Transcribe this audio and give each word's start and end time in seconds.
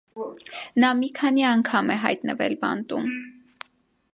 Նա 0.83 0.89
մի 1.01 1.09
քանի 1.19 1.45
անգամ 1.49 1.91
հայտնվել 2.05 2.57
է 2.57 2.59
բանտում։ 2.65 3.13